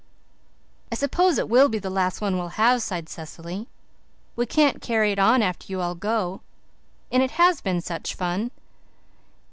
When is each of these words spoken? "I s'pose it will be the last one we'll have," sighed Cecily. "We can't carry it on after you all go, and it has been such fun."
"I 0.91 0.95
s'pose 0.95 1.37
it 1.37 1.47
will 1.47 1.69
be 1.69 1.77
the 1.77 1.91
last 1.91 2.21
one 2.21 2.35
we'll 2.35 2.47
have," 2.57 2.81
sighed 2.81 3.07
Cecily. 3.07 3.67
"We 4.35 4.47
can't 4.47 4.81
carry 4.81 5.11
it 5.11 5.19
on 5.19 5.43
after 5.43 5.67
you 5.71 5.79
all 5.79 5.93
go, 5.93 6.41
and 7.11 7.21
it 7.21 7.37
has 7.39 7.61
been 7.61 7.81
such 7.81 8.15
fun." 8.15 8.49